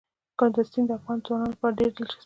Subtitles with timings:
[0.39, 2.19] کندز سیند د افغان ځوانانو لپاره ډېره دلچسپي لري.